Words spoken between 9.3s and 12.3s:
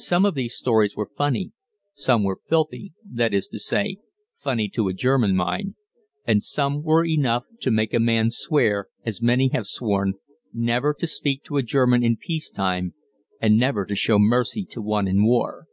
have sworn, never to speak to a German in